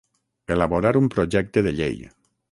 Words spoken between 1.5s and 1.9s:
de